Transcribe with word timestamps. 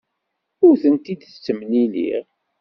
Ur 0.65 0.75
tent-id-ttemliliɣ. 0.81 2.25